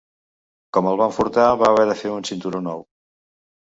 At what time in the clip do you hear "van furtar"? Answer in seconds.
1.03-1.45